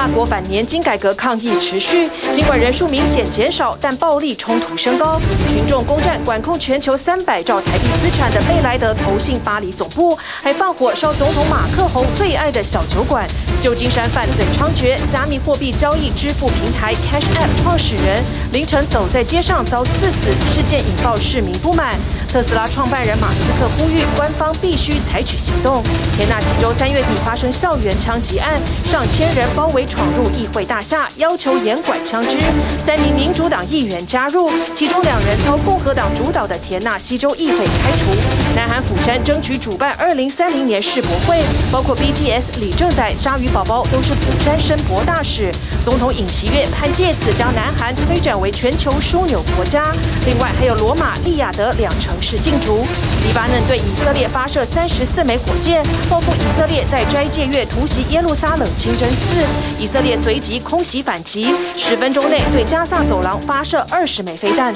[0.00, 5.20] 法国反年金改革抗议持续，尽管人数明显减少，但暴力冲突升高。
[5.52, 13.28] 群众攻占管控全球三百兆台币资产的贝莱德投信巴黎总部，还放火烧总统马克宏最爱的小酒馆。
[13.60, 18.24] 旧金山犯罪猖獗，加密货币交易支付平台 Cash App 创始人
[18.54, 21.98] 凌晨走在街上遭刺死，事件引爆市民不满。
[22.32, 25.82] 特斯拉创办人马斯克呼吁官方必须采取行动。
[26.16, 28.54] 田纳西州三月底发生校园枪击案，
[28.84, 32.38] 上千人包围闯入议会大厦，要求严管枪支。
[32.86, 38.39] 三名民主党议员加入，其中两人遭共和党主导的田纳西州议会开除。
[38.56, 41.40] 南韩釜山争取主办二零三零年世博会，
[41.72, 45.50] 包括 BTS、李正宰、鲨鱼宝宝都是釜山申博大使。
[45.84, 49.92] 总统尹锡悦盼借此将南韩推展为全球枢纽国家。
[50.26, 52.84] 另外还有罗马、利雅得两城市进驻。
[53.26, 59.46] 黎巴嫩对以色列发射三十四枚火箭，报复以色列在斋戒月突袭耶路撒冷清真寺。
[59.78, 64.74] 以色列随即空袭反击，十分钟内对加萨走廊发射二十枚飞弹。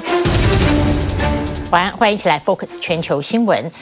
[1.75, 3.72] 晚安，欢迎一起来 Focus 全球新闻。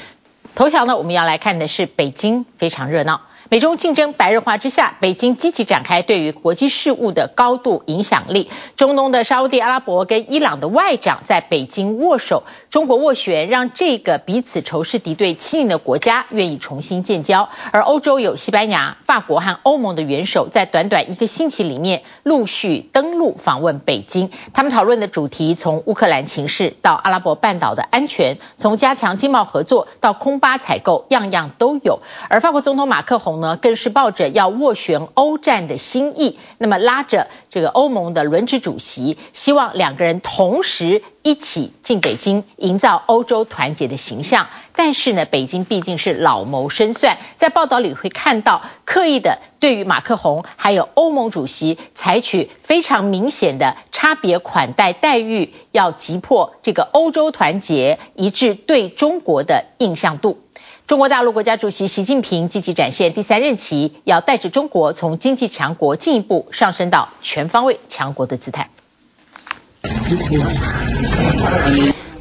[0.54, 3.20] 头条呢，我们要来看的是北京非常热闹。
[3.52, 8.50] 美中竞争白热化之下，北京积极展开对于国际事务的高度影响力。
[8.76, 17.50] 中东的沙乌地阿拉伯跟伊朗的外长在北京握手，中国斡旋让这个彼此仇视敌对七年的国家愿意重新建交。
[17.72, 24.30] 而欧洲有西班牙、法国和欧盟的元首在短短一个星期里面陆续登陆访问北京。
[24.54, 32.00] 他们讨论的主题从乌克兰情势到阿拉伯半岛的安全，从加强经贸合作到空巴采购，样样都有。
[32.30, 44.46] 而法国总统马克宏呢，更是抱着要斡旋欧战的心意，那么拉着这个欧盟的轮值主席，希望两个人同时一起进北京，营造欧洲团结的形象。
[44.74, 60.40] 但是呢，北京毕竟是老谋深算，在报道里会看到刻意的对于马克宏还有欧盟主席采取非常明显的差别款待待遇，要击破这个欧洲团结一致对中国的印象度。
[60.86, 68.68] 中国大陆国家主席习近平积极展现第三任期，要带着中国从经济强国进一步上升到全方位强国的姿态。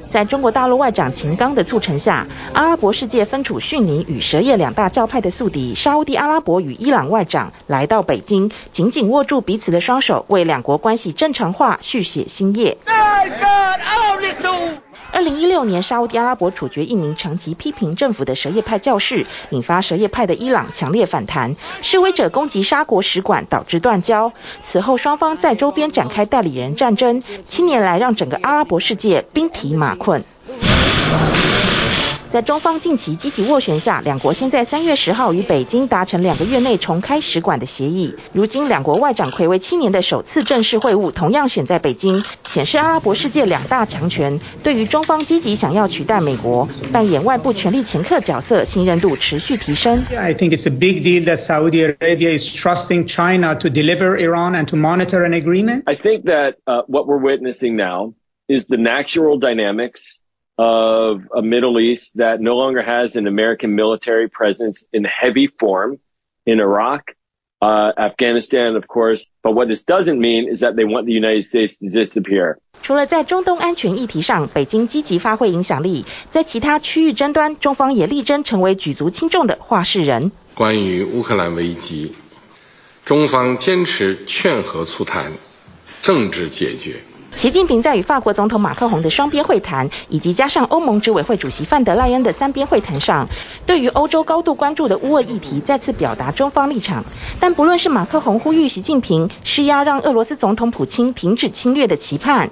[0.09, 12.77] 在中国大陆外长秦刚的促成下，阿拉伯世界分处逊尼与什叶两大教派的宿敌沙乌地阿拉伯与伊朗外长来到北京，紧紧握住彼此的双手，为两国关系正常化续写新页。
[15.11, 24.31] 二零一六年，沙乌地阿拉伯处决一名长期批评政府的什叶派教士，引发什叶派的伊朗强烈反弹，示威者攻击沙国使馆，导致断交。
[24.63, 30.23] 此后，双方在周边展开代理人战争，七年来让整个阿拉伯世界兵疲马困。
[32.30, 38.14] 在中方近期积极斡旋下，两国先在三月十号与北京达成两个月内重开使馆的协议。
[38.32, 50.04] 如今，两国外长睽违七年的首次正式会晤，同样选在北京，显示阿拉伯世界两大强权对于中方积极想要取代美国扮演外部权力掮客角色，信任度持续提升。
[50.18, 54.66] I think it's a big deal that Saudi Arabia is trusting China to deliver Iran and
[54.66, 55.84] to monitor an agreement.
[55.86, 56.56] I think that
[56.88, 58.12] what we're witnessing now
[58.46, 60.18] is the natural dynamics.
[60.58, 65.98] of a Middle East that no longer has an American military presence in heavy form
[66.46, 67.14] in Iraq,
[67.60, 69.26] uh, Afghanistan, of course.
[69.42, 72.58] But what this doesn't mean is that they want the United States to disappear.
[72.82, 80.32] 除了在中东安全议题上，北京积极发挥影响力，在其他区域争端，中方也力争成为举足轻重的话事人。
[80.54, 82.14] 关于乌克兰危机，
[83.04, 85.32] 中方坚持劝和促谈，
[86.00, 86.96] 政治解决。
[87.35, 93.29] 习近平在与法国总统马克宏的双边会谈，以及加上欧盟执委会主席范德赖恩的三边会谈上，
[93.65, 97.03] 对于欧洲高度关注的乌俄议题再次表达中方立场。
[97.39, 102.51] 但不论是马克宏呼吁习近平施压让俄罗斯总统普京停止侵略的期盼，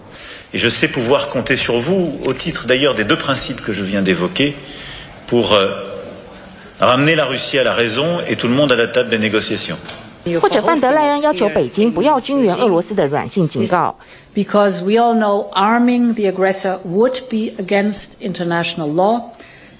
[10.40, 13.96] 或者范德赖恩要求北京不要军援俄罗斯的软性警告。
[14.34, 19.30] Because we all know arming the aggressor would be against international law,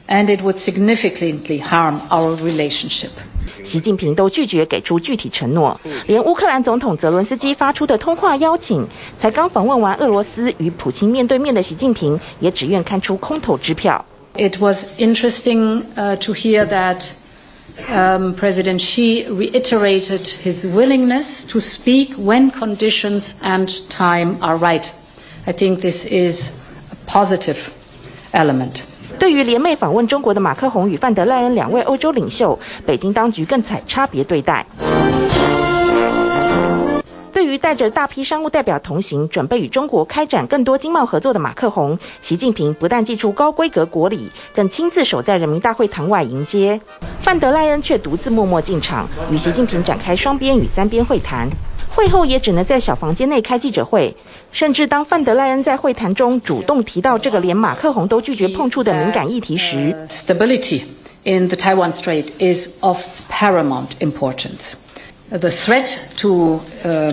[0.06, 3.10] and it would significantly harm our relationship.
[3.64, 14.04] 习近平都拒绝给出具体承诺，连乌克兰总统泽伦斯基发出的通话邀请，才刚访问完俄罗斯与普京面对面的习近平，也只愿看出空头支票。
[14.36, 17.02] It was interesting to hear that.
[17.88, 24.86] Um, President Xi reiterated his willingness to speak when conditions and time are right.
[25.46, 26.50] I think this is
[26.90, 27.56] a positive
[28.32, 28.82] element.
[29.18, 34.66] 对于联袂访问中国的马克宏与范德赖恩两位欧洲领袖，北京当局更采差别对待。
[37.39, 46.81] 对于带着大批商务代表同行，准备与中国开展更多经贸合作的马克宏，习近平不但祭出高规格国礼，更亲自守在人民大会堂外迎接。
[47.21, 51.47] 范德赖恩却独自默默进场，与习近平展开双边与三边会谈。
[51.89, 54.17] 会后也只能在小房间内开记者会，
[54.51, 60.83] 甚至当范德赖恩在会谈中主动提到这个连马克宏都拒绝碰触的敏感议题时，Stability
[61.23, 62.97] in the Taiwan Strait is of
[63.31, 64.73] paramount importance.
[65.31, 65.87] The threat
[66.21, 66.59] to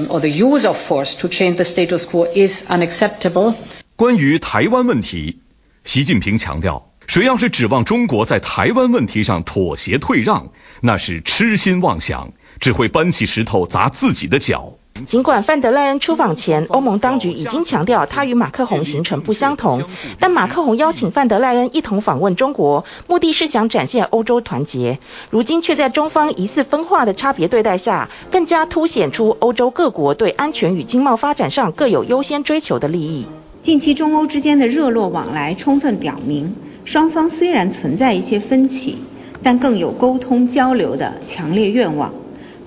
[0.09, 3.55] or the use of force to change the status quo is unacceptable.
[3.95, 5.41] 关于台湾问题，
[5.85, 10.49] 习近平强调，谁要是指望中国在台湾问题上妥协退让，
[10.81, 12.33] 那是痴心妄想。
[12.59, 14.79] 只会搬起石头砸自己的脚。
[15.05, 19.83] 尽管范德赖恩出访前，欧盟当局已经强调他与马克宏行程不相同，
[20.19, 24.99] 但马克宏邀请范德赖恩一同访问中国，目的是想展现欧洲团结。
[25.31, 33.27] 如今却在中方疑似分化的差别对待下，更加凸显出欧洲各国对安全与经贸发展上各有优先追求的利益。
[33.63, 36.55] 近期中欧之间的热络往来，充分表明
[36.85, 38.97] 双方虽然存在一些分歧，
[39.43, 42.13] 但更有沟通交流的强烈愿望。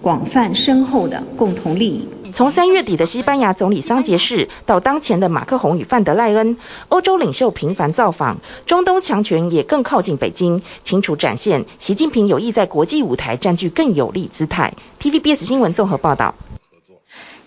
[0.02, 2.08] 广泛深厚的共同利益。
[2.40, 6.56] 从三月底的西班牙总理桑杰士到当前的马克宏与范德赖恩，
[6.88, 14.72] 欧洲领袖频繁造访，中东强权也更靠近北京，清楚展现习近平有意在国际舞台占据更有利姿态。
[15.02, 16.34] TVBS 新闻综合报道。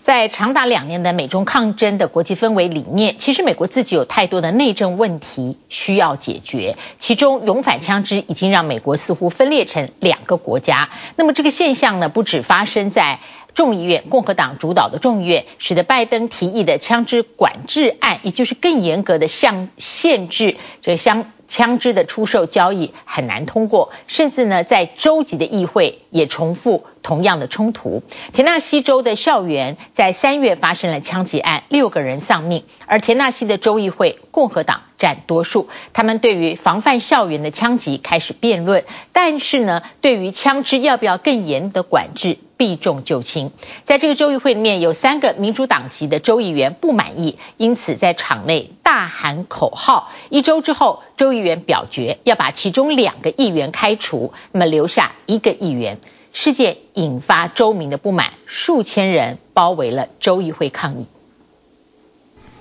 [0.03, 6.77] 在长达两年的美中抗争的国际氛围里面，其实美国自己有太多的内政问题需要解决。
[6.99, 10.89] 其中，勇反枪支已经让美国似乎分裂成两个国家。
[11.15, 13.21] 那么，这个现象呢，不止发生在
[13.53, 26.85] 众议院，共和党主导的众议院，使得拜登提议的枪支管制案，也就是更严格的向限制这个枪枪支的出售交易很难通过，甚至呢，在州级的议会也重复。
[27.01, 28.01] 同样的冲突，
[28.31, 32.63] 田纳西州的校园在三月发生了枪击案，六个人丧命。
[32.85, 43.51] 而田纳西的州议会共和党占多数，他们对于防范校园的枪击开始辩论，但是呢，对于枪支要不要更严的管制，避重就轻。
[43.83, 50.09] 在这个州议会里面有三个民主党籍的州议员不满意，因此在场内大喊口号。
[50.29, 55.99] 一周之后，州议员表决要把其中两个议员开除，那么留下一个议员。
[56.33, 61.05] 事件引发州民的不满，数千人包围了州议会抗议。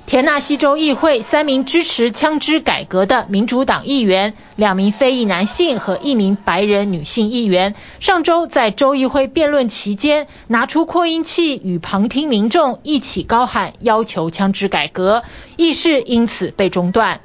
[0.05, 15.23] 田纳西州议会三名支持枪支改革的民主党议员，两名非裔男性和一名白人女性议员，上周在州议会辩论期间，拿出扩音器与旁听民众一起高喊要求枪支改革，
[15.57, 17.21] 议事因此被中断。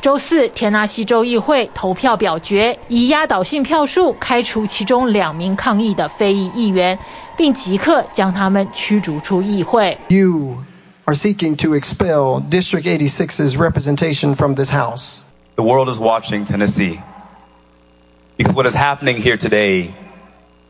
[0.00, 6.98] 周四，田纳西州议会投票表决，以压倒性票数开除其中两名抗议的非裔议员，
[7.36, 9.98] 并即刻将他们驱逐出议会。
[10.08, 10.58] You
[11.06, 15.20] are seeking to expel District 86's representation from this House.
[15.56, 16.98] The world is watching Tennessee
[18.36, 19.92] because what is happening here today.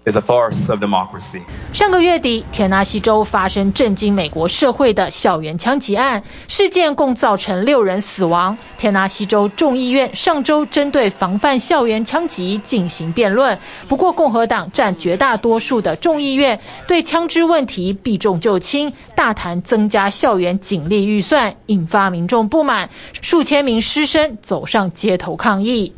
[0.05, 1.41] Is a farce of democracy.
[1.73, 8.57] 上个月底，田纳西州发生震惊美国社会的校园枪击案，事件共造成六人死亡。
[8.77, 22.89] 田纳西州众议院上周针对防范校园枪击进行辩论，不过共和党占绝大多数的众议院对枪支问题避重就轻，大谈增加校园警力预算，引发民众不满，
[23.21, 25.93] 数千名师生走上街头抗议。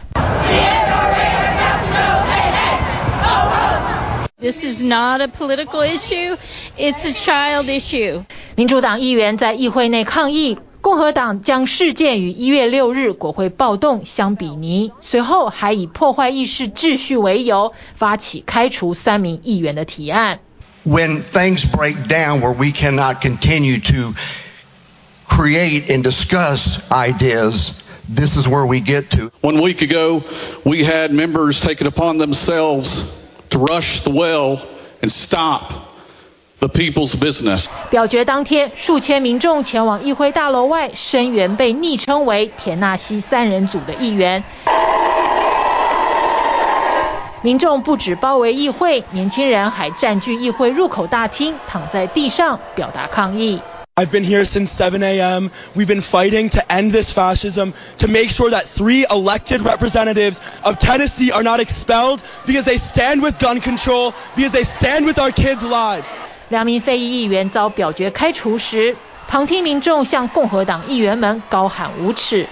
[4.41, 6.37] This is not a political issue.
[6.77, 8.25] It's a child issue.
[8.55, 20.41] 民主党议员在议会内抗议，共和党将事件与一月六日国会暴动相比拟，随后还以破坏议事秩序为由，发起开除三名议员的提案。
[20.87, 24.15] When things break down where we cannot continue to
[25.27, 27.71] create and discuss ideas,
[28.09, 29.33] this is where we get to.
[29.41, 30.23] One week ago,
[30.63, 33.03] we had members take it upon themselves.
[33.52, 34.60] To rush the well
[35.02, 35.62] and stop
[36.60, 37.68] the people's business.
[37.90, 44.44] 表决当天，数千民众前往议会大楼外声援被昵称为“田纳西三人组”的议员。
[47.42, 53.60] 民众不止包围议会，年轻人还占据议会入口大厅，躺在地上表达抗议。
[53.99, 55.51] I've been here since 7 a.m.
[55.75, 60.79] We've been fighting to end this fascism, to make sure that three elected representatives of
[60.79, 65.31] Tennessee are not expelled because they stand with gun control, because they stand with our
[65.33, 66.11] kids' lives.
[66.51, 68.95] 两名非裔议员遭表决开除时，
[69.27, 72.47] 旁听民众向共和党议员们高喊无耻。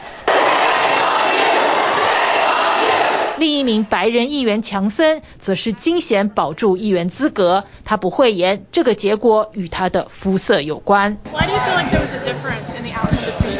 [3.39, 11.19] 另一名白人议员强森则是惊险保住议员资格，他不讳言这个结果与他的肤色有关。
[11.33, 13.55] Why do you feel like there was a difference in the outcome between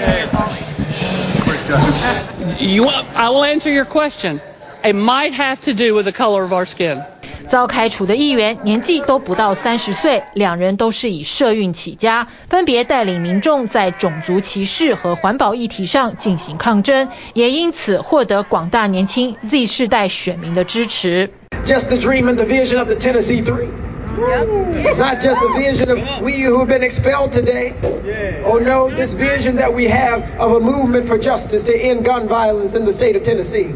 [2.61, 4.41] you and I will answer your question.
[4.83, 7.03] It might have to do with the color of our skin.
[7.50, 21.32] 遭开除的议员年纪都不到三十岁，两人都是以社运起家，分别带领民众在种族歧视和环保议题上进行抗争，也因此获得广大年轻 Z 世代选民的支持。
[21.66, 23.89] Just the dream and the vision of the Tennessee Three.
[24.19, 27.75] It's not just the vision of we who have been expelled today.
[28.45, 32.29] Oh no, this vision that we have of a movement for justice to end gun
[32.29, 33.75] violence in the state of Tennessee.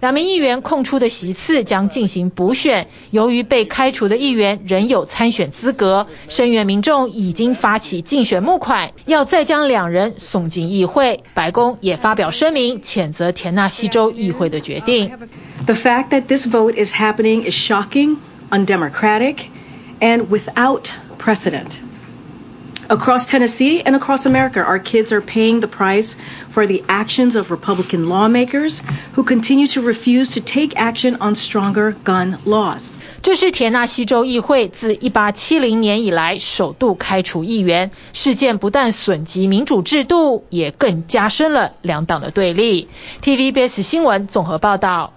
[0.00, 11.24] 两名议员空出的席次将进行补选，由于被开除的议员仍有参选资格，声援民众已经发起竞选募款，要再将两人送进议会。
[11.34, 15.12] 白宫也发表声明，谴责田纳西州议会的决定。
[15.66, 18.16] The fact that this vote is happening is shocking,
[18.50, 19.36] undemocratic.
[20.00, 21.80] and without precedent.
[22.88, 26.16] Across Tennessee and across America, our kids are paying the price
[26.50, 28.82] for the actions of Republican lawmakers
[29.14, 32.96] who continue to refuse to take action on stronger gun laws.
[33.22, 42.88] 这是田纳西州议会自1870年以来首度开除议员，事件不但损及民主制度，也更加深了两党的对立。
[43.22, 45.12] TVBS 新闻综合报道。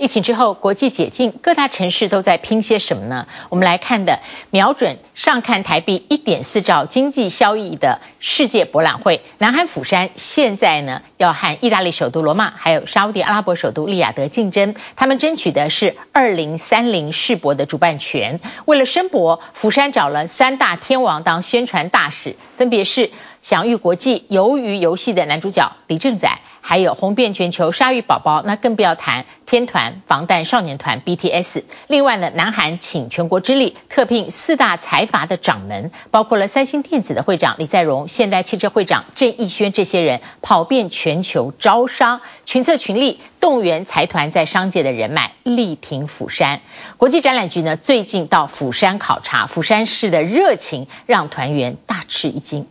[0.00, 3.26] 疫情之后，国际解禁，各大城市都在拼些什么呢？
[3.50, 18.40] 我们来看的，瞄准上看台币一点四兆经济效益的世界博览会，南韩釜山现在呢要和意大利首都罗马，还有沙乌地阿拉伯首都利雅得竞争，他们争取的是二零三零世博的主办权。
[18.64, 23.10] 为了申博，釜山找了三大天王当宣传大使，分别是
[23.42, 26.40] 享誉国际鱿鱼游戏的男主角李正宰。
[26.62, 31.64] 还有红遍全球鲨鱼宝宝，那更不要谈天团防弹少年团 BTS。
[31.88, 46.60] 另外呢，南韩请全国之力特聘四大财阀的掌门，包括了三星电子的会长李在镕、现代汽车会长郑义宣这些人，跑遍全球招商，群策群力，动员财团在商界的人脉，力挺釜山。
[46.98, 52.66] 国际展览局呢，最近到釜山考察，釜山市的热情让团员大吃一惊。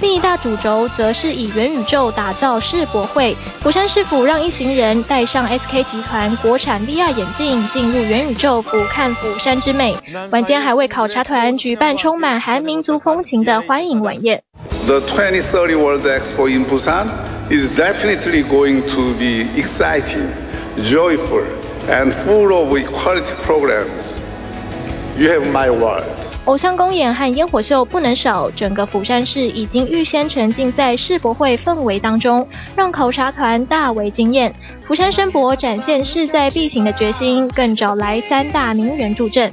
[0.00, 3.34] 另一大主轴则是以元宇宙打造世博会。
[3.62, 9.96] 釜山市府让一行人戴上 SK 集团国产 VR 眼镜，进入元宇宙俯瞰釜山之美。
[10.30, 14.42] 晚间还为考察团举办充满韩民族风情的欢迎晚宴。
[14.86, 17.06] The 2030 World Expo in Busan
[17.50, 20.28] is definitely going to be exciting,
[20.76, 21.42] joyful,
[21.88, 24.20] and full of quality programs.
[25.18, 26.04] You have my word.
[26.46, 34.54] 偶像公演和烟火秀不能少，整个釜山市已经预先沉浸在世博会氛围当中，让考察团大为惊艳。
[34.84, 39.52] 釜山申博展现势在必行的决心，更找来三大名人助阵。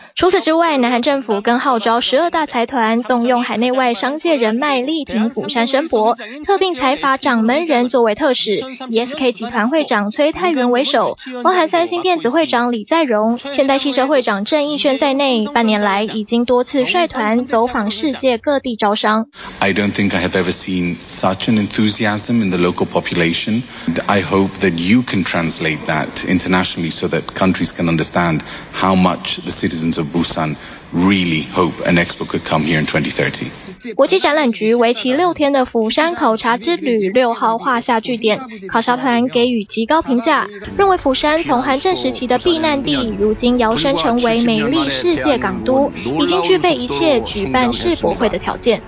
[0.15, 6.15] 除此之外，南韩政府更号召十二大财团动用海内外商界人脉力挺釜山申博，
[6.45, 19.27] 特聘财阀掌门人作为特使，以 SK 集团会长崔泰元为首，包含三星电子会长李在镕、现代汽车会长郑义宣在内，半年来已经多次率团走访世界各地招商。
[19.59, 23.63] I don't think I have ever seen such an enthusiasm in the local population.
[24.07, 28.41] I hope that you can translate that internationally so that countries can understand
[28.73, 30.55] how much the citizens of Busan
[30.91, 33.93] really hope an expo could come here in 2030.
[33.95, 38.39] 国际展览局为期六天的釜山考察之旅六号画下句点，
[38.69, 48.81] 考察团给予极高评价，认为釜山从韩战时期的避难地，如今摇身成为美丽世界港都，已经具备一切举办世博会的条件。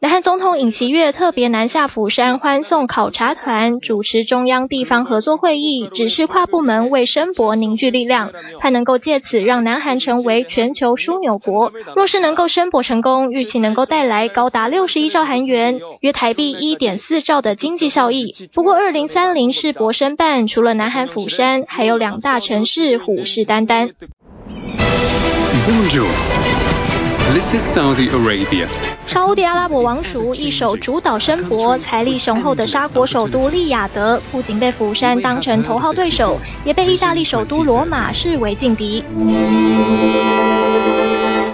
[0.00, 11.72] 南韩总统尹锡悦特别南下釜山欢送考察团，主持中央地方合作会议，指示跨部门为申博凝聚力量，盼能够借此让南韩成为全球枢纽国。
[11.96, 18.34] 若是能够申博成功，预期能够带来高达六十一兆韩元，约台币一点四兆的经济效益。
[18.52, 23.90] 不过，二零三零世博申办除了南韩釜山，还有两大城市虎视眈眈。
[27.30, 28.66] This is Saudi Arabia.
[29.06, 39.04] 沙乌地阿拉伯王储一手主导申博，财力雄厚的沙国首都利雅得不仅被釜山当成头号对手，也被意大利首都罗马视为劲敌。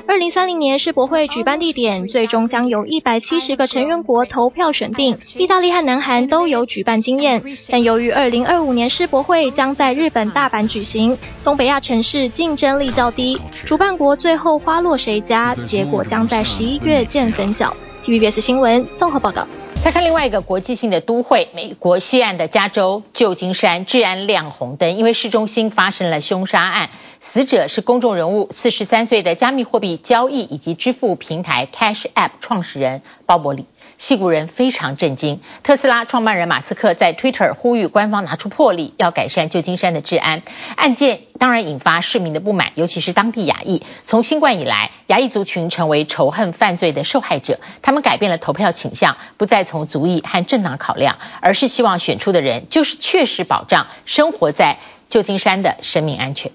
[0.06, 5.18] 二零三零年世博会举办地点最终将由一百七十个成员国投票选定。
[5.36, 17.74] 意大利和南韩都有举办经验，但由于二零二五年世博会将在日本大阪举行，东北亚城市竞争力较低，主办国最后花落谁家，结果将在十一月见分晓。
[18.04, 19.48] TVBS 新闻综合报道。
[19.72, 26.90] 再看另外一个国际性的都会，美国西岸的加州旧金山治安亮红灯，因为市中心发生了凶杀案。
[27.34, 33.66] 死者是公众人物，四十三岁的加密货币交易以及支付平台 Cash App 创始人鲍伯里。
[33.98, 40.42] 矽谷人非常震惊，特斯拉创办人马斯克在 Twitter 呼吁官方拿出魄力，要改善旧金山的治安。
[40.76, 43.82] 案件当然引发市民的不满，尤其是当地亚裔。
[44.04, 47.58] 从新冠以来，亚裔族群成为仇恨犯罪的受害者。
[47.82, 56.52] 他们改变了投票倾向，不再从族裔和政党考量，而是希望选出的人就是确实保障生活在旧金山的生命安全。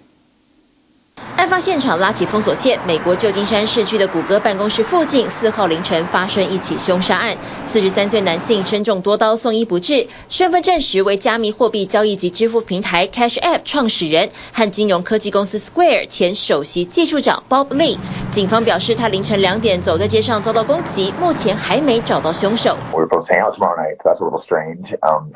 [1.35, 7.37] 案发现场拉起封锁线，美国旧金山市区的谷歌办公室附近，四号凌晨发生一起凶杀案。
[7.63, 10.07] 四十三岁男性身中多刀，送医不治。
[10.27, 17.97] 身份证实为加密货币交易及支付平台 Cash App 创始人和金融科技公司 Square 前首席技术长 Bob Lee。
[18.31, 22.77] 警方表示，他凌晨两点走在街上遭到攻击，目前还没找到凶手。
[22.91, 24.93] We're both hanging out tomorrow night, so that's a little strange.
[25.01, 25.31] Um,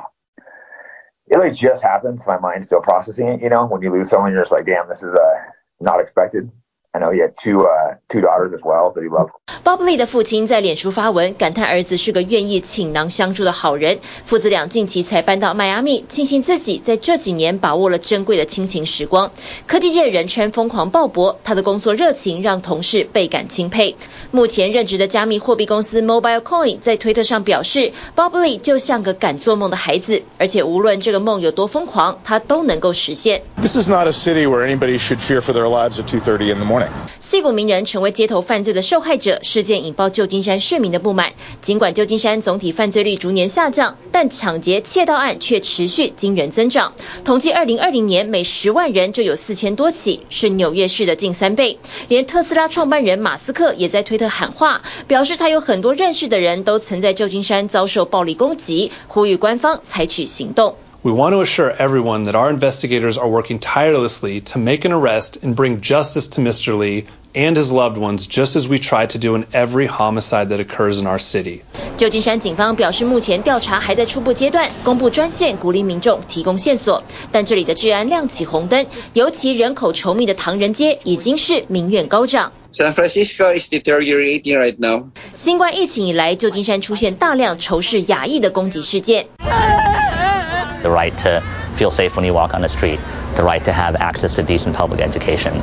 [1.27, 3.41] it really just happened, so my mind's still processing it.
[3.41, 6.49] You know, when you lose someone, you're just like, damn, this is a Not expected.
[6.95, 9.31] I know he had two, uh, two daughters as well that he loved.
[9.63, 13.97] Bob Lee 的父亲在脸书发文，感叹儿子是个愿意倾囊相助的好人。
[14.03, 19.31] 父子俩近期才搬到迈阿密，庆幸自己在这几年把握了珍贵的亲情时光。
[19.65, 23.95] 科技界人称疯狂鲍勃，他的工作热情让同事倍感钦佩。
[24.29, 33.41] 目前任职的加密货币公司 Mobile Coin 在推特上表示，Bob Lee 就像个敢做梦的孩子，而且无论这个梦有多疯狂，他都能够实现。
[33.59, 36.65] This is not a city where anybody should fear for their lives at 2:30 in the
[36.65, 36.82] morning.
[37.19, 41.33] 矽谷名人成为街头犯罪的受害者，事件引爆旧金山市民的不满。
[41.61, 46.93] 尽管旧金山总体犯罪率逐年下降，但抢劫窃盗案却持续惊人增长。
[47.23, 51.79] 统计2020年每十万人就有四千多起，是纽约市的近三倍。
[52.07, 60.75] 连特斯拉创办人马斯克也在推特喊话，表示他有很多认识的人都曾在旧金山遭受暴力攻击，呼吁官方采取行动。
[61.02, 65.54] We want to assure everyone that our investigators are working tirelessly to make an arrest and
[65.54, 66.76] bring justice to Mr.
[66.76, 70.58] Lee and his loved ones, just as we try to do in every homicide that
[70.58, 71.62] occurs in our city.
[71.96, 77.04] 旧金山警方表示，目前调查还在初步阶段，公布专线鼓励民众提供线索。
[77.30, 82.52] 但这里的治安亮起红灯，尤其人口稠密的唐人街已经是民怨高涨。
[82.72, 85.06] San Francisco is deteriorating right now.
[85.34, 89.26] 新冠疫情以来，旧金山出现大量仇视亚裔的攻击事件。
[90.83, 91.41] The right to
[91.75, 92.99] feel safe when you walk on the street,
[93.35, 95.53] the right to have access to decent public education,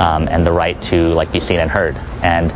[0.00, 1.96] um, and the right to like be seen and heard.
[2.22, 2.50] And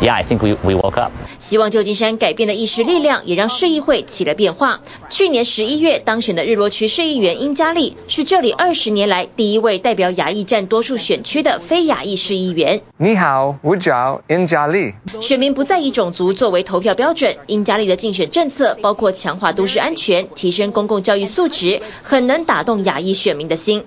[0.00, 1.12] yeah, I think we, we woke up.
[1.38, 4.80] 希望旧金山改变的意识力量，也让市议会起了变化。
[5.10, 12.82] 去年十一月当选的日落区市议员英嘉丽，是这里二十年来第一位代表亚裔占多数选区的非亚裔市议员。
[12.96, 14.94] 你好，我叫英嘉丽。
[15.20, 17.36] 选民不再以种族作为投票标准。
[17.46, 23.84] 英嘉丽的竞选政策包括强化都市安全、提升公共教育素质，很能打动亚裔选民的心。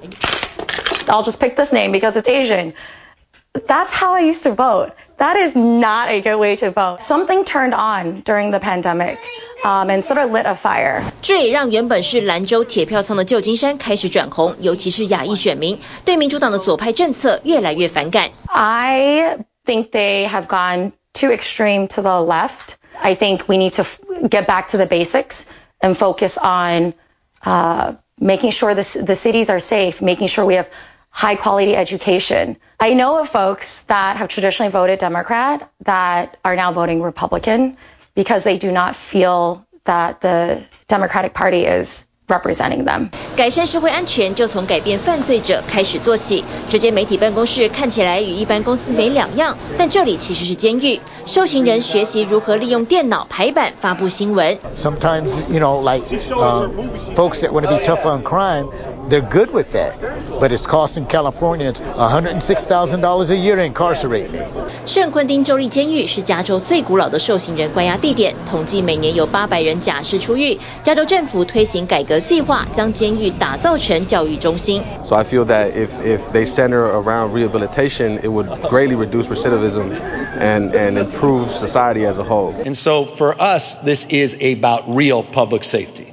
[1.07, 2.73] I'll just pick this name because it's Asian.
[3.53, 4.91] That's how I used to vote.
[5.18, 7.02] That is not a good way to vote.
[7.02, 9.18] Something turned on during the pandemic.
[9.62, 11.02] Um, and sort of lit a fire.
[11.20, 18.30] 这也让原本是蓝州铁票仓的旧金山开始转红，尤其是亚裔选民对民主党的左派政策越来越反感。
[18.46, 22.76] I think they have gone too extreme to the left.
[23.02, 23.82] I think we need to
[24.26, 25.42] get back to the basics
[25.82, 26.94] and focus on
[27.44, 30.70] uh, making sure the, the cities are safe, making sure we have
[31.14, 32.56] high quality education.
[32.78, 37.76] I know of folks that have traditionally voted Democrat that are now voting Republican
[38.14, 43.10] because they do not feel that the Democratic Party is representing them.
[43.36, 46.44] 改善社会安全就从改变犯罪者开始做起。
[46.68, 51.00] 这间媒体办公室看起来与一般公司没两样，但这里其实是监狱。
[51.26, 54.56] 受刑人学习如何利用电脑排版发布新闻。
[54.76, 56.68] Sometimes, you know, like uh,
[57.16, 58.68] folks that want to be tough on crime.
[59.08, 59.98] They're good with that,
[60.38, 64.40] but it's costing Californians $106,000 a year to incarcerate me.
[64.86, 70.58] 圣昆汀州立监狱是加州最古老的受刑人关押地点，统计每年有800人假释出狱。
[70.84, 74.82] 加州政府推行改革计划，将监狱打造成教育中心。
[75.04, 79.90] So I feel that if if they center around rehabilitation, it would greatly reduce recidivism
[80.38, 82.54] and and improve society as a whole.
[82.64, 86.06] And so for us, this is about real public safety.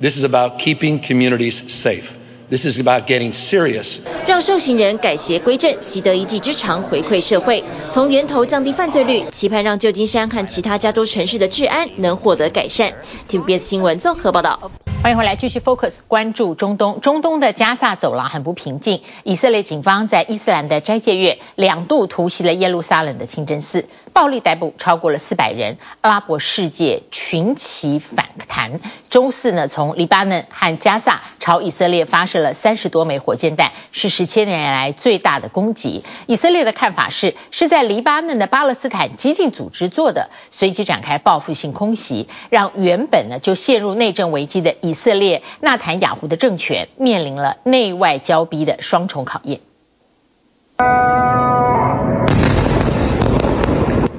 [0.00, 2.16] This is about keeping communities safe.
[2.49, 3.99] This is about getting serious.
[4.27, 12.93] 让受刑人改邪归正，习得一技之长，回馈社会，从源头降低犯罪率，期盼让旧金山和其他加州城市的治安能获得改善。
[13.29, 14.71] TVBS 新闻综合报道。
[15.03, 17.01] 欢迎回来，继续 focus 关注中东。
[17.01, 25.77] 中东的加萨走廊很不平静，以色列警方在伊斯兰的斋戒月两度突袭了耶路撒冷的清真寺，暴力逮捕超过了四百人。
[25.99, 28.79] 阿拉伯世界群起反弹。
[29.09, 36.05] 周四呢，从黎巴嫩和加萨朝以色列发射了三十多枚火箭弹，是十七年来最大的攻击。
[36.27, 49.59] 以色列的看法是，是在黎巴嫩的巴勒斯坦激进组织做的，随即展开报复性空袭，让原本呢就陷入内政危机的以以色列纳坦雅胡的政权面临了内外交逼的双重考验。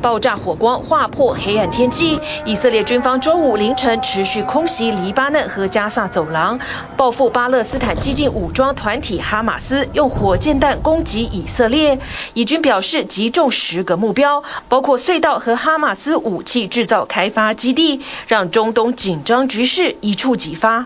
[0.04, 6.60] 爆炸火光划破黑暗天际，以色列军方周五凌晨持续空袭黎巴嫩和加萨走廊，
[6.98, 12.00] 报复巴勒斯坦激进武装团体哈马斯用火箭弹攻击以色列。
[12.34, 20.84] 以军表示击中十个目标，包括隧道和哈马斯武器制造开发基地，让中东紧张局势一触即发。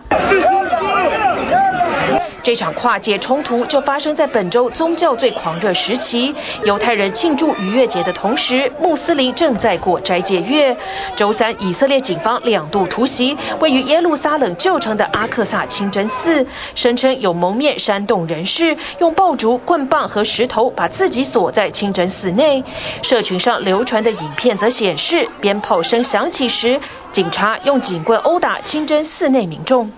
[2.49, 6.33] 这场跨界冲突就发生在本周宗教最狂热时期，
[6.63, 10.75] 犹太人庆祝逾越节的同时，穆斯林正在过斋戒月。
[11.15, 22.63] 周三，以色列警方两度突袭位于耶路撒冷旧城的阿克萨清真寺，声称有蒙面煽动人士用爆竹、棍棒和石头把自己锁在清真寺内。
[23.03, 26.79] 社群上流传的影片则显示，鞭炮声响起时，
[27.11, 29.91] 警察用警棍殴打清真寺内民众。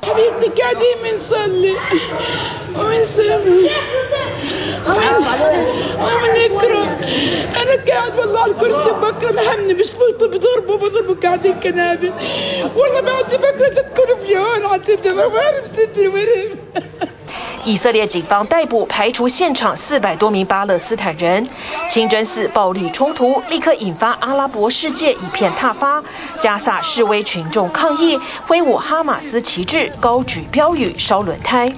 [17.63, 21.47] 以色列警方逮捕排除现场四百多名巴勒斯坦人。
[21.89, 26.03] 清真寺暴力冲突立刻引发阿拉伯世界一片挞伐。
[26.39, 31.71] 加萨示威群众抗议，挥舞哈马斯旗帜，高举标语，烧轮胎。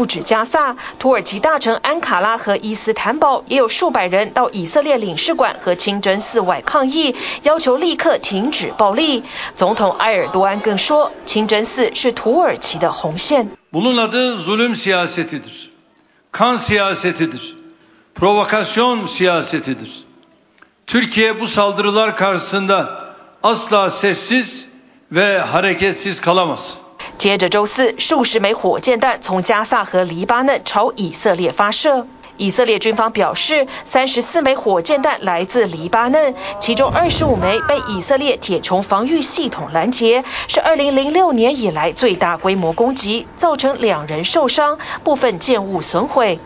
[0.00, 9.24] 不止加萨土耳其大城安卡拉和伊斯坦堡也有数百人到以色列领事馆和清真寺外抗议要求立刻停止暴力。
[9.56, 13.50] 总统埃尔多安更说清真寺是土耳其的红线。
[27.18, 32.06] 接着周四，数十枚火箭弹从加萨和黎巴嫩朝以色列发射。
[32.36, 46.38] 以色列军方表示，三十四枚火箭弹来自黎巴嫩，其中二十五枚被以色列铁穹防御系统拦截，是二零零六年以来最大规模攻击，造成两人受伤，部分建物损毁。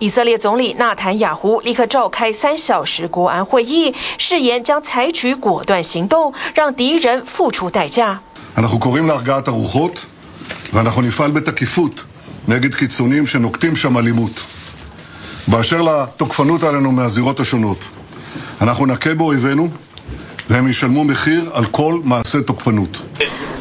[0.00, 8.22] 以色列总理纳坦雅胡立刻召开三小时国安会议，誓言将采取果断行动，让敌人付出代价。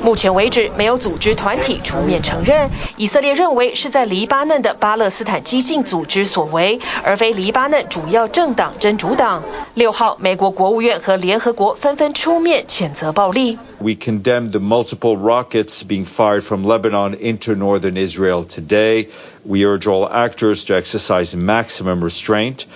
[0.03, 2.69] 目前为止，没有组织团体出面承认。
[2.99, 9.43] 以色列认为是在黎巴嫩的巴勒斯坦激进组织所为，而非黎巴嫩主要政党真主党。
[9.73, 13.59] 六号，美国国务院和联合国纷纷出面谴责暴力。
[13.79, 19.09] We condemn the multiple rockets being fired from Lebanon into northern Israel today.
[19.43, 22.67] We urge all actors to exercise maximum restraint.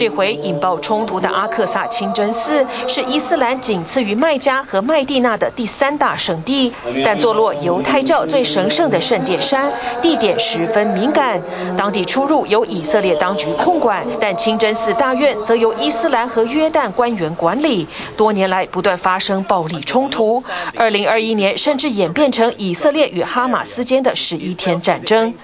[0.00, 6.72] 这回引爆冲突的阿克萨清真寺是伊斯兰仅次于麦加和麦地那的第三大圣地，
[7.04, 11.42] 但坐落犹太教最神圣的圣殿山，地点十分敏感。
[11.76, 17.86] 当地出入由以色列当局控管，但清真寺大院则由伊斯兰和约旦官员管理。
[18.16, 20.42] 多年来不断发生暴力冲突，
[20.76, 25.34] 二零二一年甚至演变成以色列与哈马斯间的十一天战争。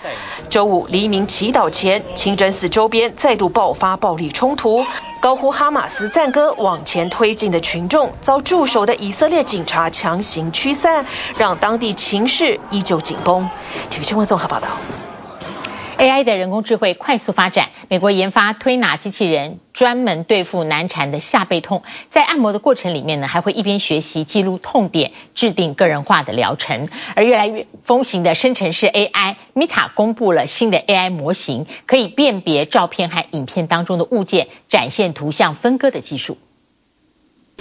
[0.49, 4.46] 周五黎明祈祷前，清真寺周边再度爆发暴力冲。
[4.47, 4.87] 中途，
[5.19, 11.05] 高呼哈马斯赞歌往前推进的群众遭驻守的以色列警察强行驱散，
[11.37, 13.51] 让当地情势依旧紧绷。
[13.91, 14.69] 体育新闻综合报道。
[15.99, 26.91] AI 的人工智慧快速发展，美国研发推拿机器人专门对付难缠的下背痛，在按摩的过程里面呢，还会一边学习记录痛点，制定个人化的疗程。
[27.15, 36.37] 而越来越风行的生成式 AI，Meta 公布了新的 AI 模型，可以辨别照片和影片当中的物件，展现图像分割的技术。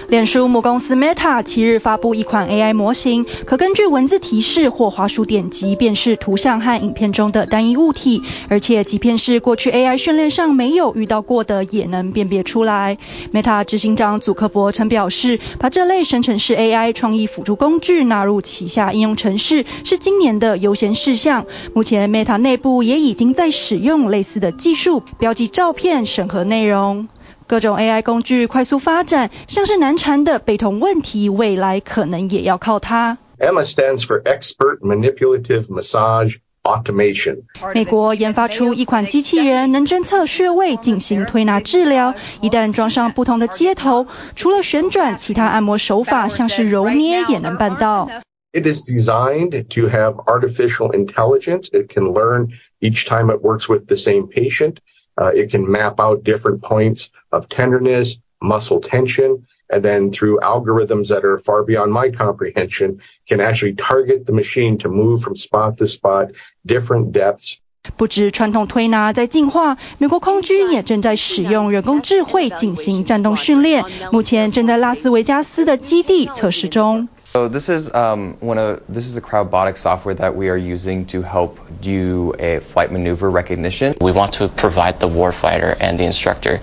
[0.07, 12.97] 脸书母公司 Meta 七日发布一款 AI 模型，可根据文字提示或滑鼠点击辨识图像和影片中的单一物体，而且即便是过去 AI 训练上没有遇到过的，也能辨别出来。
[13.33, 21.47] Meta 执行长祖克伯曾表示，把这类生成式 AI 创意辅助工具纳入旗下应用程式是今年的优先事项。
[21.73, 27.07] 目前 Meta 内部也已经在使用类似的技术，标记照片、审核内容。
[27.47, 33.17] 各种 AI 工具快速发展，像是难缠的背痛问题，未来可能也要靠它。
[33.39, 37.43] EMMA stands for Expert Manipulative Massage Automation。
[37.75, 42.15] 美国研发出一款机器人，能侦测穴位进行推拿治疗。
[42.41, 48.09] 一旦装上不同的接头，除了旋转，其他按摩手法像是揉捏也能办到。
[48.53, 51.67] It is designed to have artificial intelligence.
[51.73, 54.77] It can learn each time it works with the same patient.
[55.16, 61.08] Uh, it can map out different points of tenderness, muscle tension, and then through algorithms
[61.08, 65.76] that are far beyond my comprehension, can actually target the machine to move from spot
[65.76, 66.30] to spot,
[66.64, 67.58] different depths.
[67.96, 77.08] 不止传统推拿在进化，美国空军也正在使用人工智慧进行战斗训练，目前正在拉斯维加斯的基地测试中。
[77.24, 81.06] So this is um, one of this is a cryobotic software that we are using
[81.06, 83.94] to help do a flight maneuver recognition.
[84.00, 86.60] We want to provide the warfighter and the instructor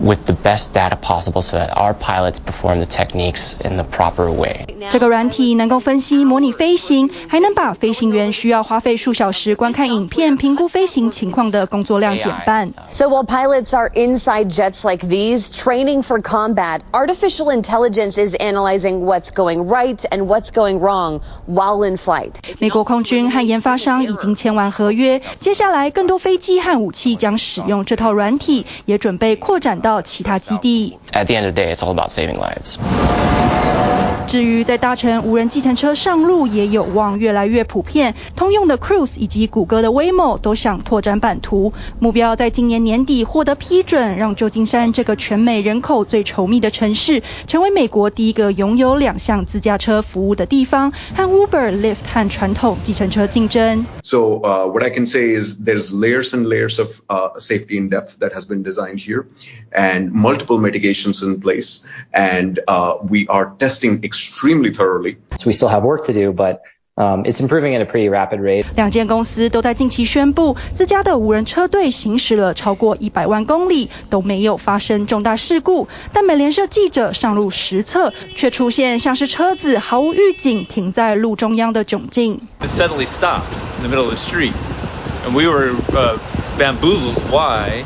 [0.00, 4.30] with the best data possible so that our pilots perform the techniques in the proper
[4.30, 4.66] way.
[4.90, 12.72] 这个软体能够分析模拟飞行，还能把飞行员需要花费数小时观看影片、评估飞行情况的工作量减半。
[12.92, 19.30] So while pilots are inside jets like these, training for combat, artificial intelligence is analyzing what's
[19.30, 22.35] going right and what's going wrong while in flight.
[22.59, 30.97] 美国空军和研发商已经签完合约，接下来更多飞机和武器将使用这套软体，也准备扩展到其他基地。
[31.11, 32.77] At the end of the day, it's all about saving lives.
[34.32, 38.14] 至于在搭乘无人计程车上路，也有望越来越普遍。
[38.36, 53.86] 通用的 Cruise 以及谷歌的 Waymo 都想拓展版图，目标在今年年底获得批准，让旧金山这个全美人口最稠密的城市，成为美国第一个拥有两项自驾车服务的地方，和 Uber、Lyft 和传统计程车竞争。
[54.02, 58.18] So uh, what I can say is there's layers and layers of uh, safety in depth
[58.20, 59.24] that has been designed here,
[59.72, 61.80] and multiple mitigations in place,
[62.12, 64.02] and uh, we are testing.
[64.02, 64.18] extremely
[64.72, 65.16] thoroughly.
[65.38, 66.60] So we still have work to do, but
[67.00, 68.66] Um, it's improving at a pretty rapid rate.
[68.74, 75.86] 两间公司都在近期宣布，自家的无人车队行驶了超过一百万公里，都没有发生重大事故。
[76.12, 82.40] 但美联社记者上路实测，却出现像是车子毫无预警停在路中央的窘境。
[82.58, 83.44] It suddenly stopped
[83.80, 84.54] in the middle of the street.
[85.28, 86.18] and we were uh,
[86.58, 87.16] bamboozled.
[87.30, 87.84] Why?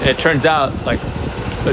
[0.00, 1.00] And it turns out like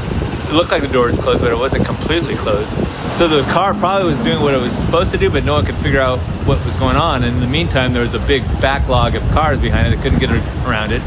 [0.03, 2.69] it looked like the door was closed, but it wasn't completely closed.
[3.17, 5.65] So the car probably was doing what it was supposed to do, but no one
[5.65, 7.23] could figure out what was going on.
[7.23, 10.19] And in the meantime, there was a big backlog of cars behind it that couldn't
[10.19, 10.29] get
[10.67, 11.01] around it.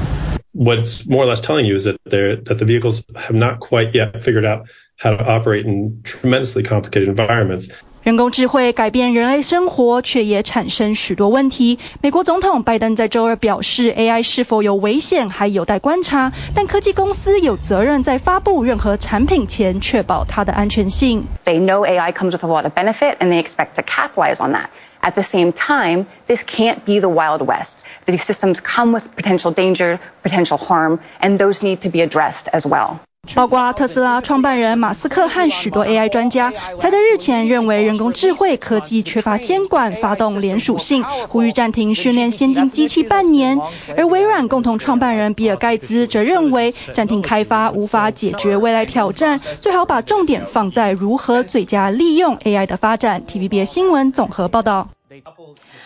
[0.53, 3.95] What it's more or less telling you is that that the vehicles have not quite
[3.95, 7.69] yet figured out how to operate in tremendously complicated environments.
[8.08, 11.80] 人工智慧改变人类生活，却也产生许多问题。
[12.02, 21.24] 美国总统拜登在周二表示，AI 是否有危险还有待观察，但科技公司有责任在发布任何产品前确保它的安全性。
[21.46, 24.66] They know AI comes with a lot of benefit and they expect to capitalize on that.
[25.00, 27.84] At the same time, this can't be the Wild West.
[28.06, 32.66] These systems come with potential danger, potential harm, and those need to be addressed as
[32.66, 33.00] well.
[33.35, 43.61] 包括特斯拉创办人马斯克和许多 AI 专家，才在日前认为人工智慧科技缺乏监管，发动联署信，呼吁暂停训练先进机器半年。
[43.97, 53.23] 而微软共同创办人比尔盖茨则认为，暂停开发无法解决未来挑战，最好把重点放在如何最佳利用 AI 的发展。
[53.25, 54.89] Tvb 新闻综合报道。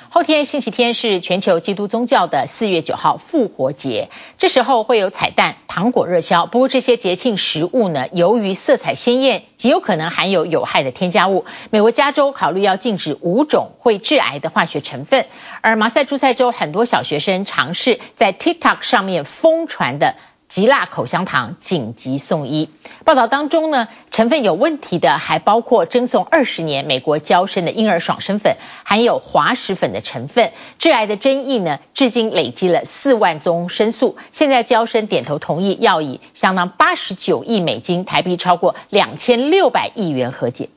[0.08, 6.46] 后天星期天是全球基督宗教的四月九号复活节，这时候会有彩蛋、糖果热销。
[6.46, 11.44] 不过这些节庆食物呢，由于色彩鲜艳，极有可能含有有害的添加物。
[11.70, 15.26] 美国加州考虑要禁止五种会致癌的化学成分，
[15.60, 20.16] 而马萨诸塞州很多小学生尝试在 TikTok 上面疯传的。
[20.52, 22.68] 极辣口香糖紧急送医。
[23.06, 30.52] 报道当中呢，成分有问题的还包括赠送二十年美国娇生的婴儿爽身粉，含有滑石粉的成分。
[30.78, 34.18] 致癌的争议呢，至今累积了四万宗申诉。
[34.30, 40.68] 现在娇生点头同意，要以相当八十九亿美金（台币超过两千六百亿元）和解。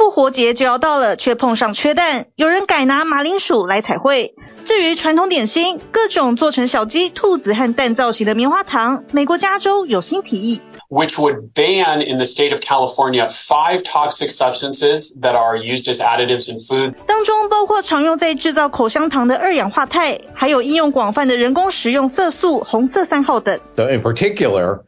[0.00, 4.34] 复活节就要到了，却碰上缺蛋，有人改拿马铃薯来彩绘。
[4.64, 16.50] 至于传统点心，各种做成小鸡、兔子和蛋造型的棉花糖，美国加州有新提议，which would ban in the state of California five toxic substances that are used as additives
[16.50, 16.94] in food。
[17.06, 23.60] 当中包括常用在制造口香糖的二氧化钛，还有应用广泛的人工食用色素红色三号等。
[23.76, 24.80] So in particular,